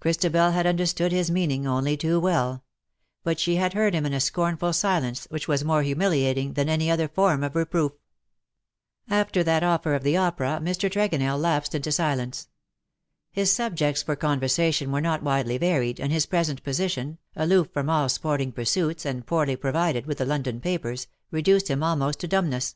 Christabel 0.00 0.50
had 0.50 0.66
understood 0.66 1.12
his 1.12 1.30
meaning 1.30 1.68
only 1.68 1.96
too 1.96 2.18
well; 2.18 2.64
but 3.22 3.38
she 3.38 3.54
had 3.54 3.74
heard 3.74 3.94
him 3.94 4.04
in 4.04 4.12
a 4.12 4.18
scornful 4.18 4.72
silence 4.72 5.28
which 5.30 5.46
was 5.46 5.62
more 5.62 5.84
humiliating 5.84 6.54
than 6.54 6.68
any 6.68 6.90
other 6.90 7.06
form 7.06 7.44
of 7.44 7.54
reproof. 7.54 7.92
After 9.08 9.44
that 9.44 9.62
oflPer 9.62 9.94
of 9.94 10.02
the 10.02 10.16
opera, 10.16 10.58
Mr. 10.60 10.90
Tregonell 10.90 11.38
lapsed 11.40 11.76
into 11.76 11.92
silence. 11.92 12.48
His 13.30 13.52
subjects 13.52 14.02
for 14.02 14.16
conversation 14.16 14.90
were 14.90 15.00
not 15.00 15.22
widely 15.22 15.58
varied, 15.58 16.00
and 16.00 16.10
his 16.12 16.26
present 16.26 16.64
position, 16.64 17.18
aloof 17.36 17.68
from 17.72 17.88
all 17.88 18.08
sporlicg 18.08 18.56
pursuits, 18.56 19.04
and 19.06 19.24
poorly 19.28 19.54
provided 19.54 20.06
with 20.06 20.18
the 20.18 20.26
London 20.26 20.60
papers, 20.60 21.06
reduced 21.30 21.68
him 21.70 21.84
almost 21.84 22.18
to 22.18 22.26
dumbness. 22.26 22.74